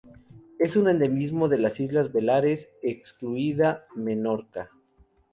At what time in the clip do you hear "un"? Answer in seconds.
0.77-0.89